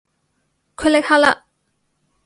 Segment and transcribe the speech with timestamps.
[0.75, 1.43] 虢礫緙嘞